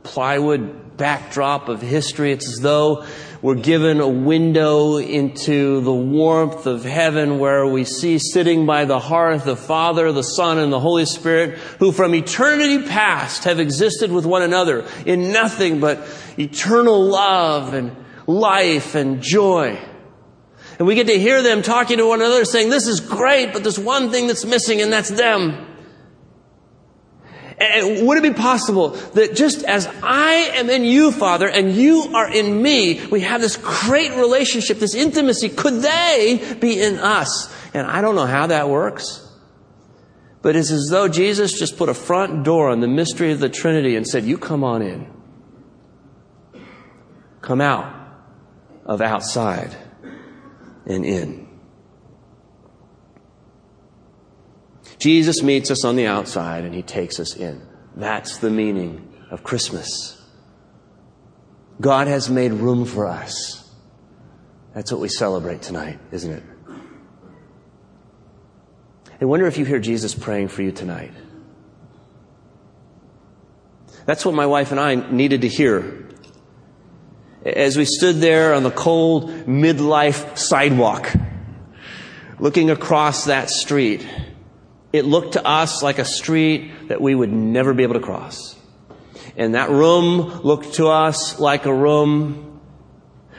plywood 0.03 0.97
backdrop 0.97 1.69
of 1.69 1.81
history. 1.81 2.31
It's 2.31 2.47
as 2.47 2.59
though 2.59 3.05
we're 3.41 3.55
given 3.55 4.01
a 4.01 4.07
window 4.07 4.97
into 4.97 5.79
the 5.81 5.93
warmth 5.93 6.65
of 6.65 6.83
heaven 6.83 7.39
where 7.39 7.65
we 7.65 7.85
see 7.85 8.19
sitting 8.19 8.65
by 8.65 8.83
the 8.83 8.99
hearth 8.99 9.45
the 9.45 9.55
Father, 9.55 10.11
the 10.11 10.23
Son, 10.23 10.59
and 10.59 10.73
the 10.73 10.79
Holy 10.79 11.05
Spirit 11.05 11.57
who 11.79 11.93
from 11.93 12.13
eternity 12.13 12.83
past 12.83 13.45
have 13.45 13.59
existed 13.59 14.11
with 14.11 14.25
one 14.25 14.41
another 14.41 14.85
in 15.05 15.31
nothing 15.31 15.79
but 15.79 16.05
eternal 16.37 17.05
love 17.05 17.73
and 17.73 17.95
life 18.27 18.95
and 18.95 19.21
joy. 19.21 19.79
And 20.77 20.87
we 20.87 20.95
get 20.95 21.07
to 21.07 21.17
hear 21.17 21.41
them 21.41 21.61
talking 21.61 21.97
to 21.97 22.07
one 22.07 22.21
another 22.21 22.43
saying, 22.43 22.69
this 22.69 22.87
is 22.87 22.99
great, 22.99 23.53
but 23.53 23.63
there's 23.63 23.79
one 23.79 24.11
thing 24.11 24.27
that's 24.27 24.45
missing 24.45 24.81
and 24.81 24.91
that's 24.91 25.09
them. 25.09 25.65
And 27.59 28.07
would 28.07 28.17
it 28.17 28.23
be 28.23 28.33
possible 28.33 28.89
that 28.89 29.35
just 29.35 29.63
as 29.65 29.85
I 30.01 30.51
am 30.55 30.69
in 30.69 30.85
you, 30.85 31.11
Father, 31.11 31.47
and 31.47 31.73
you 31.73 32.11
are 32.13 32.31
in 32.31 32.61
me, 32.61 33.05
we 33.07 33.21
have 33.21 33.41
this 33.41 33.57
great 33.57 34.13
relationship, 34.13 34.79
this 34.79 34.95
intimacy, 34.95 35.49
could 35.49 35.81
they 35.81 36.55
be 36.61 36.81
in 36.81 36.95
us? 36.99 37.53
And 37.73 37.85
I 37.85 37.99
don't 37.99 38.15
know 38.15 38.25
how 38.25 38.47
that 38.47 38.69
works. 38.69 39.25
But 40.41 40.55
it's 40.55 40.71
as 40.71 40.87
though 40.89 41.09
Jesus 41.09 41.59
just 41.59 41.77
put 41.77 41.89
a 41.89 41.93
front 41.93 42.45
door 42.45 42.69
on 42.69 42.79
the 42.79 42.87
mystery 42.87 43.33
of 43.33 43.41
the 43.41 43.49
Trinity 43.49 43.97
and 43.97 44.07
said, 44.07 44.23
You 44.23 44.37
come 44.37 44.63
on 44.63 44.81
in. 44.81 45.11
Come 47.41 47.59
out 47.59 47.93
of 48.85 49.01
outside 49.01 49.75
and 50.85 51.05
in. 51.05 51.48
Jesus 54.99 55.41
meets 55.41 55.71
us 55.71 55.85
on 55.85 55.95
the 55.95 56.05
outside 56.05 56.65
and 56.65 56.75
he 56.75 56.81
takes 56.81 57.19
us 57.19 57.35
in. 57.35 57.61
That's 57.95 58.37
the 58.37 58.49
meaning 58.49 59.11
of 59.31 59.43
Christmas. 59.43 60.21
God 61.81 62.07
has 62.07 62.29
made 62.29 62.51
room 62.51 62.85
for 62.85 63.07
us. 63.07 63.73
That's 64.73 64.91
what 64.91 64.99
we 64.99 65.07
celebrate 65.07 65.61
tonight, 65.61 65.99
isn't 66.11 66.31
it? 66.31 66.43
I 69.21 69.25
wonder 69.25 69.47
if 69.47 69.57
you 69.57 69.65
hear 69.65 69.79
Jesus 69.79 70.13
praying 70.13 70.49
for 70.49 70.61
you 70.61 70.71
tonight. 70.71 71.13
That's 74.05 74.25
what 74.25 74.33
my 74.33 74.45
wife 74.45 74.71
and 74.71 74.79
I 74.79 74.95
needed 74.95 75.41
to 75.41 75.47
hear. 75.47 76.07
As 77.45 77.77
we 77.77 77.85
stood 77.85 78.17
there 78.17 78.53
on 78.53 78.63
the 78.63 78.71
cold 78.71 79.29
midlife 79.45 80.37
sidewalk, 80.37 81.13
looking 82.39 82.69
across 82.69 83.25
that 83.25 83.49
street, 83.49 84.05
it 84.91 85.05
looked 85.05 85.33
to 85.33 85.45
us 85.45 85.83
like 85.83 85.99
a 85.99 86.05
street 86.05 86.87
that 86.87 87.01
we 87.01 87.13
would 87.13 87.31
never 87.31 87.73
be 87.73 87.83
able 87.83 87.93
to 87.95 87.99
cross. 87.99 88.55
And 89.37 89.55
that 89.55 89.69
room 89.69 90.41
looked 90.41 90.75
to 90.75 90.87
us 90.87 91.39
like 91.39 91.65
a 91.65 91.73
room 91.73 92.61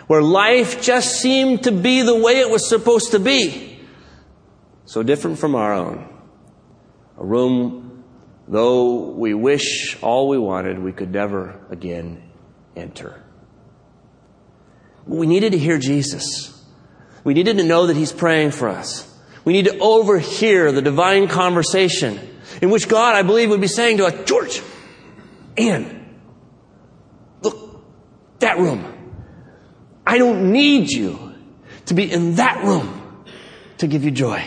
where 0.06 0.22
life 0.22 0.82
just 0.82 1.20
seemed 1.20 1.64
to 1.64 1.72
be 1.72 2.02
the 2.02 2.16
way 2.16 2.40
it 2.40 2.50
was 2.50 2.68
supposed 2.68 3.12
to 3.12 3.18
be. 3.18 3.78
So 4.84 5.02
different 5.02 5.38
from 5.38 5.54
our 5.54 5.72
own. 5.72 6.08
A 7.18 7.24
room, 7.24 8.04
though 8.48 9.10
we 9.10 9.34
wish 9.34 9.96
all 10.02 10.28
we 10.28 10.38
wanted, 10.38 10.78
we 10.78 10.92
could 10.92 11.12
never 11.12 11.60
again 11.70 12.22
enter. 12.74 13.22
We 15.06 15.26
needed 15.26 15.52
to 15.52 15.58
hear 15.58 15.78
Jesus. 15.78 16.64
We 17.24 17.34
needed 17.34 17.58
to 17.58 17.64
know 17.64 17.86
that 17.86 17.96
He's 17.96 18.12
praying 18.12 18.52
for 18.52 18.68
us. 18.68 19.09
We 19.44 19.52
need 19.52 19.66
to 19.66 19.78
overhear 19.78 20.72
the 20.72 20.82
divine 20.82 21.28
conversation 21.28 22.20
in 22.60 22.70
which 22.70 22.88
God, 22.88 23.14
I 23.14 23.22
believe, 23.22 23.50
would 23.50 23.60
be 23.60 23.68
saying 23.68 23.98
to 23.98 24.06
us, 24.06 24.28
George, 24.28 24.62
Ann, 25.56 26.18
look, 27.42 27.82
that 28.40 28.58
room. 28.58 28.84
I 30.06 30.18
don't 30.18 30.52
need 30.52 30.90
you 30.90 31.34
to 31.86 31.94
be 31.94 32.10
in 32.10 32.36
that 32.36 32.64
room 32.64 33.24
to 33.78 33.86
give 33.86 34.04
you 34.04 34.10
joy. 34.10 34.44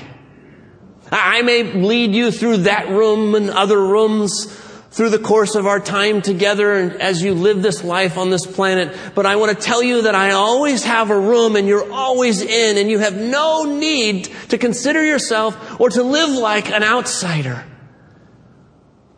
I 1.12 1.42
may 1.42 1.64
lead 1.64 2.14
you 2.16 2.32
through 2.32 2.58
that 2.58 2.90
room 2.90 3.36
and 3.36 3.50
other 3.50 3.80
rooms 3.80 4.48
through 4.94 5.10
the 5.10 5.20
course 5.20 5.56
of 5.56 5.66
our 5.66 5.80
time 5.80 6.22
together 6.22 6.74
and 6.76 7.02
as 7.02 7.24
you 7.24 7.34
live 7.34 7.64
this 7.64 7.84
life 7.84 8.16
on 8.16 8.30
this 8.30 8.46
planet. 8.46 8.96
But 9.16 9.26
I 9.26 9.38
want 9.38 9.58
to 9.58 9.64
tell 9.64 9.82
you 9.82 10.04
that 10.04 10.14
I 10.14 10.32
always 10.32 10.84
have 10.84 11.10
a 11.10 11.20
room 11.20 11.56
and 11.56 11.68
you're 11.68 11.92
always 11.92 12.42
in 12.42 12.78
and 12.78 12.92
you 12.92 13.00
have 13.00 13.18
no 13.18 13.64
need 13.64 14.26
to 14.50 14.58
consider 14.60 15.04
yourself 15.04 15.80
or 15.82 15.90
to 15.90 16.04
live 16.04 16.30
like 16.30 16.70
an 16.70 16.84
outsider. 16.84 17.66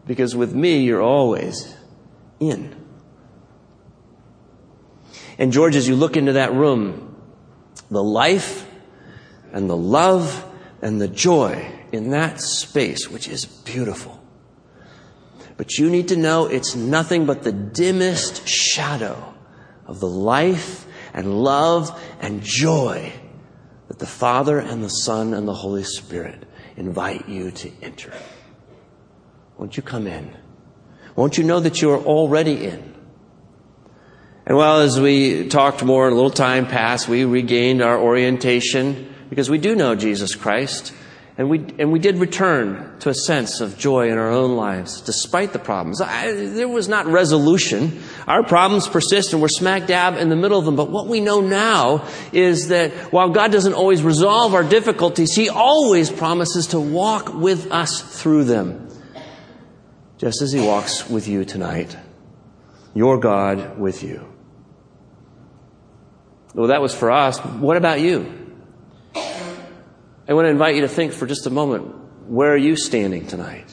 Because 0.08 0.34
with 0.34 0.56
me, 0.56 0.80
you're 0.80 1.02
always 1.02 1.76
in. 2.40 2.74
And 5.38 5.52
George, 5.52 5.76
as 5.76 5.90
you 5.90 5.98
look 5.98 6.16
into 6.16 6.34
that 6.34 6.54
room, 6.54 7.22
the 7.92 8.04
life 8.04 8.66
and 9.52 9.70
the 9.70 9.76
love 9.76 10.46
and 10.82 11.02
the 11.02 11.10
joy 11.10 11.70
in 11.92 12.12
that 12.12 12.40
space, 12.40 13.10
which 13.10 13.28
is 13.28 13.44
beautiful, 13.46 14.25
but 15.58 15.78
you 15.78 15.90
need 15.90 16.10
to 16.10 16.18
know 16.18 16.48
it's 16.48 16.76
nothing 16.76 17.26
but 17.26 17.44
the 17.44 17.52
dimmest 17.52 18.48
shadow 18.48 19.34
of 19.86 20.00
the 20.00 20.10
life 20.10 20.86
and 21.14 21.44
love 21.44 22.00
and 22.20 22.42
joy 22.44 23.14
that 23.88 24.00
the 24.00 24.06
Father 24.06 24.60
and 24.60 24.84
the 24.84 24.90
Son 24.90 25.34
and 25.34 25.48
the 25.48 25.54
Holy 25.54 25.84
Spirit 25.84 26.44
invite 26.76 27.30
you 27.30 27.52
to 27.52 27.72
enter. 27.82 28.12
Won't 29.58 29.78
you 29.78 29.84
come 29.84 30.08
in? 30.08 30.36
Won't 31.16 31.38
you 31.38 31.46
know 31.46 31.62
that 31.62 31.82
you 31.82 31.92
are 31.92 32.04
already 32.04 32.66
in? 32.66 32.94
And 34.46 34.58
well, 34.58 34.82
as 34.82 35.00
we 35.00 35.48
talked 35.48 35.84
more, 35.84 36.08
a 36.08 36.14
little 36.14 36.30
time 36.30 36.68
passed, 36.68 37.08
we 37.08 37.24
regained 37.24 37.82
our 37.82 37.98
orientation 37.98 39.14
because 39.30 39.50
we 39.50 39.58
do 39.58 39.76
know 39.76 39.96
Jesus 39.96 40.36
Christ. 40.36 40.94
And 41.38 41.50
we, 41.50 41.66
and 41.80 41.92
we 41.92 42.00
did 42.00 42.18
return 42.18 42.98
to 43.00 43.10
a 43.10 43.14
sense 43.14 43.60
of 43.60 43.78
joy 43.78 44.10
in 44.10 44.18
our 44.18 44.30
own 44.30 44.56
lives, 44.56 45.02
despite 45.02 45.52
the 45.52 45.60
problems. 45.60 46.00
I, 46.00 46.32
there 46.32 46.70
was 46.70 46.88
not 46.88 47.08
resolution. 47.08 48.02
Our 48.26 48.42
problems 48.44 48.88
persist 48.88 49.34
and 49.34 49.42
we're 49.42 49.50
smack 49.50 49.86
dab 49.86 50.16
in 50.16 50.30
the 50.30 50.38
middle 50.38 50.58
of 50.58 50.64
them. 50.64 50.78
But 50.78 50.90
what 50.90 51.08
we 51.08 51.20
know 51.20 51.42
now 51.42 52.08
is 52.32 52.70
that 52.70 52.92
while 53.12 53.30
God 53.32 53.52
doesn't 53.52 53.74
always 53.74 54.02
resolve 54.02 54.54
our 54.54 54.64
difficulties, 54.64 55.36
He 55.36 55.50
always 55.50 56.10
promises 56.10 56.68
to 56.68 56.80
walk 56.80 57.34
with 57.34 57.70
us 57.70 58.02
through 58.22 58.46
them. 58.46 58.88
Just 60.18 60.42
as 60.42 60.54
He 60.54 60.62
walks 60.62 61.10
with 61.10 61.28
you 61.28 61.44
tonight. 61.44 61.98
Your 62.94 63.20
God 63.20 63.78
with 63.78 64.04
you. 64.04 64.26
Well, 66.54 66.68
that 66.68 66.82
was 66.82 66.96
for 66.96 67.12
us. 67.12 67.40
What 67.40 67.76
about 67.76 68.00
you? 68.00 68.45
I 70.28 70.34
want 70.34 70.46
to 70.46 70.50
invite 70.50 70.76
you 70.76 70.82
to 70.82 70.88
think 70.88 71.14
for 71.14 71.28
just 71.28 71.46
a 71.46 71.52
moment 71.52 71.94
where 72.28 72.52
are 72.52 72.58
you 72.58 72.76
standing 72.76 73.28
tonight? 73.28 73.72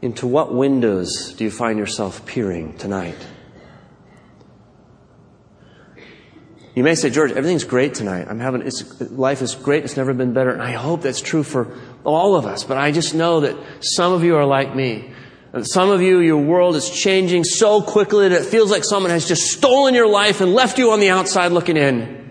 Into 0.00 0.26
what 0.26 0.52
windows 0.52 1.34
do 1.34 1.44
you 1.44 1.50
find 1.50 1.78
yourself 1.78 2.26
peering 2.26 2.76
tonight? 2.76 3.18
You 6.74 6.82
may 6.82 6.96
say, 6.96 7.10
George, 7.10 7.30
everything's 7.30 7.62
great 7.64 7.94
tonight. 7.94 8.26
I'm 8.28 8.40
having, 8.40 8.68
life 9.10 9.42
is 9.42 9.54
great. 9.54 9.84
It's 9.84 9.96
never 9.96 10.12
been 10.14 10.32
better. 10.32 10.50
And 10.50 10.62
I 10.62 10.72
hope 10.72 11.02
that's 11.02 11.20
true 11.20 11.44
for 11.44 11.78
all 12.02 12.34
of 12.34 12.46
us. 12.46 12.64
But 12.64 12.78
I 12.78 12.90
just 12.90 13.14
know 13.14 13.40
that 13.40 13.56
some 13.80 14.12
of 14.12 14.24
you 14.24 14.34
are 14.36 14.46
like 14.46 14.74
me. 14.74 15.12
Some 15.62 15.90
of 15.90 16.00
you, 16.00 16.18
your 16.20 16.42
world 16.42 16.74
is 16.74 16.90
changing 16.90 17.44
so 17.44 17.82
quickly 17.82 18.28
that 18.28 18.40
it 18.40 18.46
feels 18.46 18.70
like 18.70 18.84
someone 18.84 19.10
has 19.10 19.28
just 19.28 19.52
stolen 19.52 19.94
your 19.94 20.08
life 20.08 20.40
and 20.40 20.54
left 20.54 20.78
you 20.78 20.92
on 20.92 20.98
the 21.00 21.10
outside 21.10 21.52
looking 21.52 21.76
in. 21.76 22.21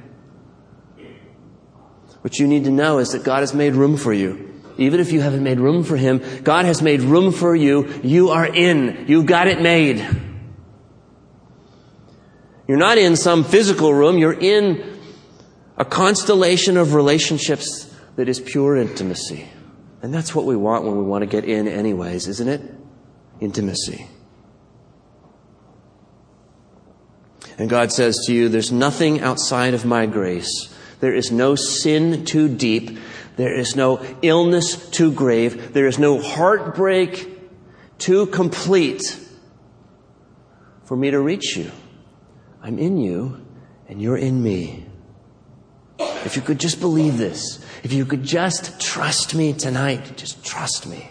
What 2.22 2.38
you 2.40 2.48
need 2.48 2.66
to 2.66 2.72
know 2.72 3.00
is 3.00 3.12
that 3.12 3.24
God 3.24 3.40
has 3.40 3.54
made 3.54 3.74
room 3.74 3.98
for 3.98 4.14
you. 4.14 4.48
Even 4.78 5.00
if 5.00 5.12
you 5.12 5.22
haven't 5.22 5.44
made 5.44 5.60
room 5.60 5.84
for 5.84 5.98
Him, 5.98 6.22
God 6.44 6.66
has 6.66 6.82
made 6.82 7.02
room 7.02 7.32
for 7.32 7.56
you. 7.56 7.88
You 8.04 8.30
are 8.30 8.46
in. 8.46 9.06
You 9.08 9.24
got 9.24 9.48
it 9.48 9.62
made. 9.62 10.06
You're 12.68 12.78
not 12.78 12.98
in 12.98 13.16
some 13.16 13.44
physical 13.44 13.94
room. 13.94 14.18
You're 14.18 14.40
in 14.40 15.00
a 15.78 15.86
constellation 15.86 16.78
of 16.78 16.94
relationships 16.94 17.94
that 18.16 18.30
is 18.30 18.40
pure 18.40 18.78
intimacy. 18.78 19.50
And 20.02 20.14
that's 20.14 20.34
what 20.34 20.46
we 20.46 20.56
want 20.56 20.86
when 20.86 20.98
we 20.98 21.04
want 21.04 21.24
to 21.24 21.28
get 21.28 21.46
in 21.46 21.68
anyways, 21.68 22.28
isn't 22.28 22.48
it? 22.48 22.62
Intimacy. 23.40 24.08
And 27.58 27.70
God 27.70 27.92
says 27.92 28.24
to 28.26 28.34
you, 28.34 28.50
there's 28.50 28.72
nothing 28.72 29.22
outside 29.22 29.74
of 29.74 29.86
my 29.86 30.06
grace 30.06 30.71
there 31.02 31.14
is 31.14 31.32
no 31.32 31.56
sin 31.56 32.26
too 32.26 32.48
deep. 32.48 32.98
There 33.36 33.54
is 33.54 33.76
no 33.76 34.02
illness 34.22 34.90
too 34.92 35.12
grave. 35.12 35.74
There 35.74 35.88
is 35.88 36.00
no 36.00 36.22
heartbreak 36.22 37.28
too 37.98 38.28
complete 38.28 39.20
for 40.86 40.96
me 40.96 41.12
to 41.12 41.20
reach 41.20 41.58
you. 41.58 41.72
I'm 42.62 42.78
in 42.80 42.98
you 42.98 43.46
and 43.90 44.02
you're 44.02 44.18
in 44.18 44.42
me. 44.42 44.86
If 46.00 46.36
you 46.36 46.42
could 46.44 46.60
just 46.60 46.80
believe 46.80 47.18
this, 47.18 47.66
if 47.84 47.94
you 47.94 48.06
could 48.06 48.24
just 48.24 48.80
trust 48.80 49.34
me 49.34 49.54
tonight, 49.54 50.16
just 50.18 50.46
trust 50.46 50.86
me. 50.86 51.10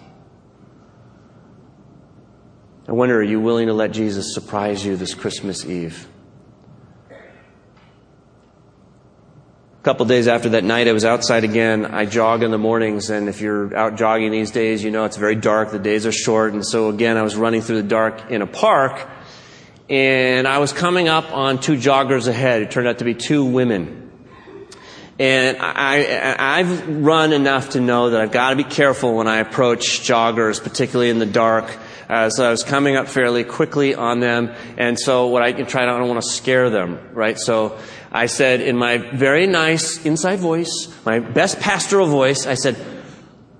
I 2.87 2.93
wonder, 2.93 3.19
are 3.19 3.23
you 3.23 3.41
willing 3.41 3.67
to 3.67 3.73
let 3.73 3.91
Jesus 3.91 4.35
surprise 4.35 4.85
you 4.85 4.97
this 4.97 5.15
Christmas 5.15 5.65
Eve? 5.65 6.07
A 9.81 9.83
couple 9.83 10.05
days 10.05 10.29
after 10.29 10.51
that 10.51 10.63
night, 10.63 10.89
I 10.89 10.93
was 10.93 11.07
outside 11.07 11.43
again. 11.43 11.87
I 11.87 12.05
jog 12.05 12.43
in 12.43 12.51
the 12.51 12.59
mornings, 12.59 13.09
and 13.09 13.31
if 13.31 13.41
you're 13.41 13.75
out 13.75 13.97
jogging 13.97 14.31
these 14.31 14.51
days, 14.51 14.85
you 14.85 14.91
know 14.91 15.07
it's 15.07 15.17
very 15.17 15.37
dark. 15.37 15.71
The 15.71 15.79
days 15.79 16.05
are 16.05 16.13
short, 16.13 16.53
and 16.53 16.67
so 16.67 16.91
again, 16.91 17.17
I 17.17 17.23
was 17.23 17.35
running 17.35 17.63
through 17.63 17.81
the 17.81 17.89
dark 17.89 18.31
in 18.31 18.43
a 18.43 18.47
park, 18.47 19.09
and 19.89 20.47
I 20.47 20.59
was 20.59 20.75
coming 20.75 21.09
up 21.09 21.33
on 21.33 21.61
two 21.61 21.77
joggers 21.77 22.29
ahead. 22.29 22.61
It 22.61 22.71
turned 22.71 22.89
out 22.89 22.99
to 22.99 23.07
be 23.07 23.15
two 23.15 23.43
women. 23.47 24.13
And 25.19 25.57
I, 25.59 26.37
I've 26.39 27.03
run 27.03 27.33
enough 27.33 27.71
to 27.71 27.81
know 27.81 28.11
that 28.11 28.21
I've 28.21 28.33
got 28.33 28.51
to 28.51 28.57
be 28.57 28.65
careful 28.65 29.15
when 29.15 29.29
I 29.29 29.39
approach 29.39 30.01
joggers, 30.01 30.63
particularly 30.63 31.09
in 31.09 31.19
the 31.19 31.27
dark. 31.27 31.75
Uh, 32.07 32.29
so 32.29 32.47
I 32.47 32.51
was 32.51 32.65
coming 32.65 32.97
up 32.97 33.07
fairly 33.07 33.45
quickly 33.45 33.95
on 33.95 34.21
them, 34.21 34.53
and 34.77 34.99
so 34.99 35.29
what 35.29 35.43
I 35.43 35.53
can 35.53 35.65
try 35.65 35.87
to, 35.87 35.91
I 35.91 35.97
don't 35.99 36.09
want 36.09 36.21
to 36.21 36.29
scare 36.29 36.69
them, 36.69 36.99
right? 37.13 37.39
So 37.39 37.79
I 38.13 38.27
said 38.27 38.61
in 38.61 38.77
my 38.77 38.99
very 38.99 39.47
nice 39.47 40.05
inside 40.05 40.41
voice, 40.41 40.93
my 41.05 41.21
best 41.21 41.61
pastoral 41.61 42.09
voice, 42.09 42.47
I 42.47 42.55
said, 42.55 42.77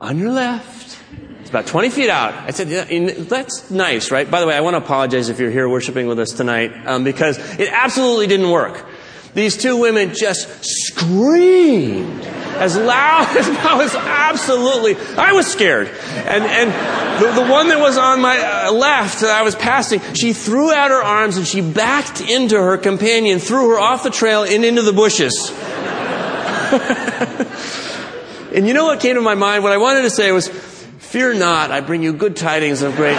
on 0.01 0.19
your 0.19 0.33
left. 0.33 0.99
It's 1.41 1.51
about 1.51 1.67
20 1.67 1.91
feet 1.91 2.11
out. 2.11 2.35
I 2.35 2.51
said, 2.51 2.69
yeah, 2.69 2.85
that's 3.25 3.71
nice, 3.71 4.11
right? 4.11 4.29
By 4.29 4.41
the 4.41 4.47
way, 4.47 4.57
I 4.57 4.61
want 4.61 4.75
to 4.75 4.79
apologize 4.79 5.29
if 5.29 5.39
you're 5.39 5.51
here 5.51 5.69
worshiping 5.69 6.07
with 6.07 6.19
us 6.19 6.33
tonight, 6.33 6.73
um, 6.87 7.05
because 7.05 7.39
it 7.59 7.69
absolutely 7.73 8.27
didn't 8.27 8.51
work. 8.51 8.87
These 9.35 9.57
two 9.57 9.77
women 9.77 10.15
just 10.15 10.65
screamed 10.65 12.25
as 12.61 12.77
loud 12.77 13.27
as 13.37 13.49
I 13.49 13.75
was 13.75 13.95
absolutely, 13.95 14.97
I 15.17 15.33
was 15.33 15.47
scared. 15.47 15.89
And, 15.89 16.45
and 16.45 17.23
the, 17.23 17.43
the 17.43 17.51
one 17.51 17.69
that 17.69 17.81
was 17.81 17.99
on 17.99 18.21
my 18.21 18.39
uh, 18.39 18.73
left 18.73 19.21
that 19.21 19.31
I 19.31 19.43
was 19.43 19.57
passing, 19.57 20.01
she 20.15 20.33
threw 20.33 20.73
out 20.73 20.91
her 20.91 21.03
arms 21.03 21.39
and 21.39 21.47
she 21.47 21.63
backed 21.63 22.21
into 22.21 22.57
her 22.57 22.77
companion, 22.77 23.39
threw 23.39 23.71
her 23.71 23.81
off 23.81 24.03
the 24.03 24.11
trail 24.11 24.45
and 24.45 24.65
into 24.65 24.83
the 24.83 24.93
bushes. 24.93 25.51
and 28.55 28.69
you 28.69 28.75
know 28.75 28.85
what 28.85 29.01
came 29.01 29.17
to 29.17 29.23
my 29.23 29.35
mind? 29.35 29.65
What 29.65 29.73
I 29.73 29.79
wanted 29.79 30.03
to 30.03 30.11
say 30.11 30.31
was, 30.31 30.49
fear 30.49 31.35
not, 31.35 31.73
I 31.73 31.81
bring 31.81 32.03
you 32.03 32.13
good 32.13 32.37
tidings 32.37 32.83
of 32.83 32.95
great. 32.95 33.17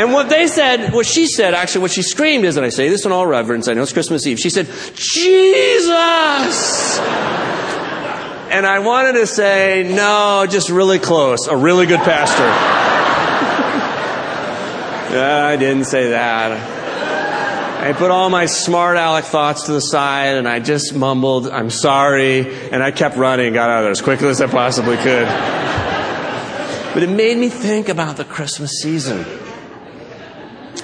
And 0.00 0.14
what 0.14 0.30
they 0.30 0.46
said, 0.46 0.94
what 0.94 1.04
she 1.04 1.26
said, 1.26 1.52
actually, 1.52 1.82
what 1.82 1.90
she 1.90 2.00
screamed 2.00 2.46
is, 2.46 2.56
and 2.56 2.64
I 2.64 2.70
say 2.70 2.88
this 2.88 3.04
in 3.04 3.12
all 3.12 3.26
reverence, 3.26 3.68
I 3.68 3.74
know 3.74 3.82
it's 3.82 3.92
Christmas 3.92 4.26
Eve, 4.26 4.40
she 4.40 4.48
said, 4.48 4.66
Jesus! 4.94 5.90
And 8.50 8.64
I 8.64 8.78
wanted 8.78 9.20
to 9.20 9.26
say, 9.26 9.92
no, 9.94 10.46
just 10.48 10.70
really 10.70 10.98
close, 10.98 11.48
a 11.48 11.56
really 11.56 11.84
good 11.84 12.00
pastor. 12.00 12.44
yeah, 15.14 15.44
I 15.44 15.56
didn't 15.56 15.84
say 15.84 16.08
that. 16.08 17.86
I 17.86 17.92
put 17.92 18.10
all 18.10 18.30
my 18.30 18.46
smart 18.46 18.96
aleck 18.96 19.24
thoughts 19.24 19.64
to 19.64 19.72
the 19.72 19.82
side 19.82 20.36
and 20.36 20.48
I 20.48 20.60
just 20.60 20.94
mumbled, 20.94 21.46
I'm 21.46 21.68
sorry, 21.68 22.70
and 22.70 22.82
I 22.82 22.90
kept 22.90 23.18
running 23.18 23.48
and 23.48 23.54
got 23.54 23.68
out 23.68 23.80
of 23.80 23.84
there 23.84 23.90
as 23.90 24.00
quickly 24.00 24.28
as 24.28 24.40
I 24.40 24.46
possibly 24.46 24.96
could. 24.96 25.26
But 26.94 27.02
it 27.02 27.10
made 27.10 27.36
me 27.36 27.50
think 27.50 27.90
about 27.90 28.16
the 28.16 28.24
Christmas 28.24 28.80
season. 28.80 29.26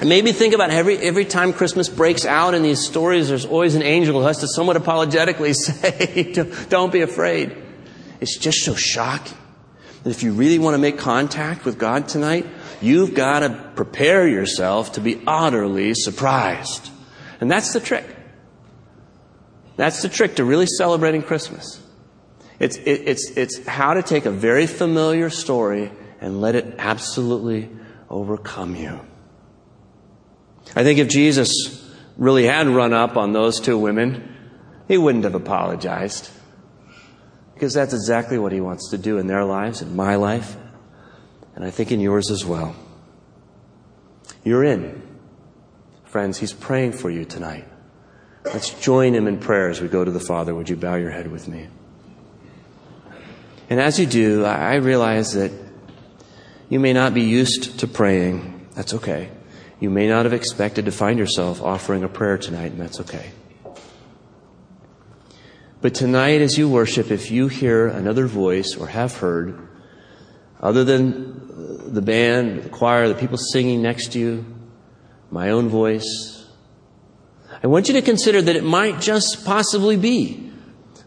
Me 0.03 0.31
think 0.31 0.53
about 0.53 0.69
every, 0.69 0.97
every 0.97 1.25
time 1.25 1.53
Christmas 1.53 1.89
breaks 1.89 2.25
out 2.25 2.53
in 2.53 2.61
these 2.61 2.85
stories, 2.85 3.29
there's 3.29 3.45
always 3.45 3.73
an 3.73 3.81
angel 3.81 4.19
who 4.19 4.27
has 4.27 4.39
to 4.39 4.47
somewhat 4.47 4.77
apologetically 4.77 5.53
say, 5.53 6.33
don't 6.69 6.91
be 6.91 7.01
afraid. 7.01 7.55
It's 8.19 8.37
just 8.37 8.63
so 8.63 8.75
shocking. 8.75 9.37
And 10.03 10.13
if 10.13 10.23
you 10.23 10.33
really 10.33 10.59
want 10.59 10.75
to 10.75 10.77
make 10.77 10.97
contact 10.97 11.65
with 11.65 11.79
God 11.79 12.07
tonight, 12.07 12.45
you've 12.79 13.13
got 13.13 13.39
to 13.39 13.49
prepare 13.75 14.27
yourself 14.27 14.93
to 14.93 15.01
be 15.01 15.21
utterly 15.25 15.93
surprised. 15.95 16.89
And 17.41 17.49
that's 17.49 17.73
the 17.73 17.79
trick. 17.79 18.05
That's 19.77 20.01
the 20.01 20.09
trick 20.09 20.35
to 20.35 20.43
really 20.43 20.65
celebrating 20.65 21.23
Christmas. 21.23 21.81
It's, 22.59 22.77
it, 22.77 23.01
it's, 23.05 23.29
it's 23.31 23.65
how 23.67 23.93
to 23.93 24.03
take 24.03 24.25
a 24.25 24.31
very 24.31 24.67
familiar 24.67 25.29
story 25.29 25.91
and 26.21 26.41
let 26.41 26.55
it 26.55 26.75
absolutely 26.77 27.69
overcome 28.09 28.75
you. 28.75 28.99
I 30.77 30.83
think 30.83 30.99
if 30.99 31.07
Jesus 31.07 31.83
really 32.17 32.45
had 32.45 32.67
run 32.67 32.93
up 32.93 33.17
on 33.17 33.33
those 33.33 33.59
two 33.59 33.79
women, 33.79 34.31
he 34.87 34.95
wouldn't 34.95 35.23
have 35.23 35.33
apologized. 35.33 36.29
Because 37.55 37.73
that's 37.73 37.95
exactly 37.95 38.37
what 38.37 38.51
he 38.51 38.61
wants 38.61 38.91
to 38.91 38.99
do 38.99 39.17
in 39.17 39.25
their 39.25 39.43
lives, 39.43 39.81
in 39.81 39.95
my 39.95 40.17
life, 40.17 40.55
and 41.55 41.65
I 41.65 41.71
think 41.71 41.91
in 41.91 41.99
yours 41.99 42.29
as 42.29 42.45
well. 42.45 42.75
You're 44.43 44.63
in. 44.63 45.01
Friends, 46.05 46.37
he's 46.37 46.53
praying 46.53 46.91
for 46.91 47.09
you 47.09 47.25
tonight. 47.25 47.67
Let's 48.45 48.69
join 48.79 49.15
him 49.15 49.27
in 49.27 49.39
prayer 49.39 49.69
as 49.69 49.81
we 49.81 49.87
go 49.87 50.05
to 50.05 50.11
the 50.11 50.19
Father. 50.19 50.53
Would 50.53 50.69
you 50.69 50.75
bow 50.75 50.93
your 50.93 51.09
head 51.09 51.31
with 51.31 51.47
me? 51.47 51.69
And 53.67 53.79
as 53.79 53.99
you 53.99 54.05
do, 54.05 54.45
I 54.45 54.75
realize 54.75 55.33
that 55.33 55.51
you 56.69 56.79
may 56.79 56.93
not 56.93 57.15
be 57.15 57.23
used 57.23 57.79
to 57.79 57.87
praying. 57.87 58.67
That's 58.75 58.93
okay. 58.93 59.31
You 59.79 59.89
may 59.89 60.07
not 60.07 60.25
have 60.25 60.33
expected 60.33 60.85
to 60.85 60.91
find 60.91 61.19
yourself 61.19 61.61
offering 61.61 62.03
a 62.03 62.09
prayer 62.09 62.37
tonight, 62.37 62.71
and 62.71 62.81
that's 62.81 62.99
okay. 63.01 63.31
But 65.81 65.93
tonight, 65.93 66.41
as 66.41 66.57
you 66.57 66.67
worship, 66.67 67.11
if 67.11 67.29
you 67.29 67.47
hear 67.47 67.87
another 67.87 68.25
voice 68.25 68.75
or 68.75 68.87
have 68.87 69.17
heard, 69.17 69.67
other 70.59 70.83
than 70.83 71.93
the 71.93 72.01
band, 72.01 72.63
the 72.63 72.69
choir, 72.69 73.07
the 73.07 73.15
people 73.15 73.37
singing 73.37 73.83
next 73.83 74.13
to 74.13 74.19
you, 74.19 74.45
my 75.29 75.51
own 75.51 75.69
voice, 75.69 76.47
I 77.63 77.67
want 77.67 77.87
you 77.87 77.93
to 77.93 78.01
consider 78.01 78.41
that 78.41 78.55
it 78.55 78.63
might 78.63 78.99
just 78.99 79.45
possibly 79.45 79.97
be 79.97 80.51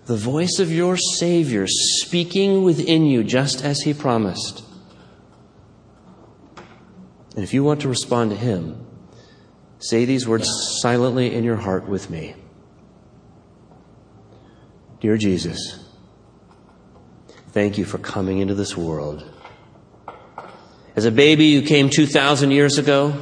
the 0.07 0.17
voice 0.17 0.59
of 0.61 0.73
your 0.73 0.97
Savior 0.97 1.67
speaking 1.69 2.63
within 2.63 3.05
you 3.05 3.25
just 3.25 3.65
as 3.65 3.81
He 3.81 3.95
promised. 3.95 4.63
And 7.35 7.45
if 7.45 7.55
you 7.55 7.63
want 7.63 7.83
to 7.83 7.89
respond 7.89 8.31
to 8.31 8.37
Him, 8.37 8.87
say 9.79 10.05
these 10.05 10.27
words 10.27 10.49
silently 10.81 11.35
in 11.35 11.45
your 11.45 11.57
heart 11.57 11.89
with 11.89 12.11
me. 12.11 12.35
Dear 15.01 15.17
Jesus, 15.17 15.83
thank 17.49 17.79
you 17.79 17.85
for 17.85 17.99
coming 17.99 18.39
into 18.39 18.55
this 18.55 18.77
world. 18.77 19.25
As 20.97 21.05
a 21.07 21.11
baby, 21.11 21.47
you 21.47 21.63
came 21.63 21.89
2,000 21.89 22.51
years 22.51 22.79
ago. 22.79 23.15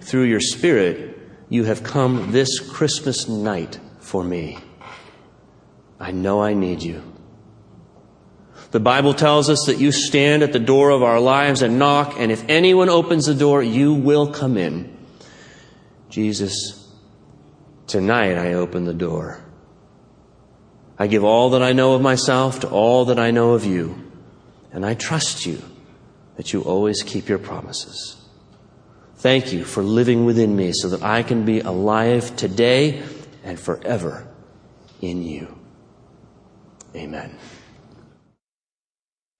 Through 0.00 0.24
your 0.24 0.40
Spirit, 0.40 1.18
you 1.48 1.64
have 1.64 1.82
come 1.82 2.32
this 2.32 2.58
Christmas 2.58 3.28
night 3.28 3.78
for 4.00 4.24
me. 4.24 4.58
I 6.00 6.10
know 6.12 6.42
I 6.42 6.54
need 6.54 6.82
you. 6.82 7.11
The 8.72 8.80
Bible 8.80 9.12
tells 9.12 9.50
us 9.50 9.66
that 9.66 9.78
you 9.78 9.92
stand 9.92 10.42
at 10.42 10.54
the 10.54 10.58
door 10.58 10.90
of 10.90 11.02
our 11.02 11.20
lives 11.20 11.60
and 11.60 11.78
knock, 11.78 12.14
and 12.18 12.32
if 12.32 12.42
anyone 12.48 12.88
opens 12.88 13.26
the 13.26 13.34
door, 13.34 13.62
you 13.62 13.92
will 13.92 14.32
come 14.32 14.56
in. 14.56 14.96
Jesus, 16.08 16.90
tonight 17.86 18.38
I 18.38 18.54
open 18.54 18.86
the 18.86 18.94
door. 18.94 19.44
I 20.98 21.06
give 21.06 21.22
all 21.22 21.50
that 21.50 21.62
I 21.62 21.74
know 21.74 21.92
of 21.92 22.00
myself 22.00 22.60
to 22.60 22.68
all 22.70 23.04
that 23.06 23.18
I 23.18 23.30
know 23.30 23.52
of 23.52 23.66
you, 23.66 24.10
and 24.72 24.86
I 24.86 24.94
trust 24.94 25.44
you 25.44 25.60
that 26.36 26.54
you 26.54 26.62
always 26.62 27.02
keep 27.02 27.28
your 27.28 27.38
promises. 27.38 28.16
Thank 29.16 29.52
you 29.52 29.64
for 29.64 29.82
living 29.82 30.24
within 30.24 30.56
me 30.56 30.72
so 30.72 30.88
that 30.88 31.02
I 31.02 31.22
can 31.22 31.44
be 31.44 31.60
alive 31.60 32.36
today 32.36 33.02
and 33.44 33.60
forever 33.60 34.26
in 35.02 35.22
you. 35.22 35.58
Amen. 36.96 37.36